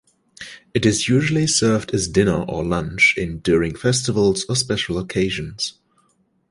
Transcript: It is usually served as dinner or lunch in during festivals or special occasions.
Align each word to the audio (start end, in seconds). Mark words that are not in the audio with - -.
It 0.73 0.83
is 0.83 1.07
usually 1.07 1.45
served 1.45 1.93
as 1.93 2.07
dinner 2.07 2.43
or 2.49 2.63
lunch 2.65 3.13
in 3.19 3.37
during 3.37 3.75
festivals 3.75 4.47
or 4.49 4.55
special 4.55 4.97
occasions. 4.97 5.73